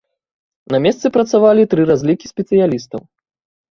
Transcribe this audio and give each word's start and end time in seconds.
На 0.75 0.79
месцы 0.85 1.13
працавалі 1.19 1.69
тры 1.77 1.81
разлікі 1.93 2.35
спецыялістаў. 2.35 3.01